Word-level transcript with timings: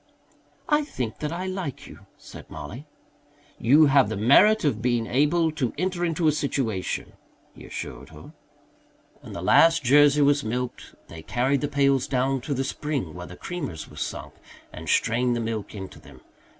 "I 0.67 0.83
think 0.83 1.19
that 1.19 1.31
I 1.31 1.45
like 1.45 1.85
you," 1.85 2.07
said 2.17 2.49
Mollie. 2.49 2.87
"You 3.59 3.85
have 3.85 4.09
the 4.09 4.17
merit 4.17 4.65
of 4.65 4.81
being 4.81 5.05
able 5.05 5.51
to 5.51 5.73
enter 5.77 6.03
into 6.03 6.27
a 6.27 6.31
situation," 6.31 7.13
he 7.53 7.65
assured 7.65 8.09
her. 8.09 8.33
When 9.19 9.33
the 9.33 9.43
last 9.43 9.83
Jersey 9.83 10.23
was 10.23 10.43
milked 10.43 10.95
they 11.07 11.21
carried 11.21 11.61
the 11.61 11.67
pails 11.67 12.07
down 12.07 12.41
to 12.41 12.55
the 12.55 12.63
spring 12.63 13.13
where 13.13 13.27
the 13.27 13.37
creamers 13.37 13.89
were 13.91 13.95
sunk 13.95 14.33
and 14.73 14.89
strained 14.89 15.35
the 15.35 15.39
milk 15.39 15.75
into 15.75 15.99
them. 15.99 16.21